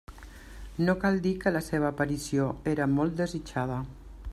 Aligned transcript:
No 0.87 0.95
cal 1.03 1.21
dir 1.27 1.33
que 1.43 1.53
la 1.53 1.61
seva 1.67 1.89
aparició 1.95 2.49
era 2.75 2.93
molt 2.97 3.19
desitjada. 3.23 3.79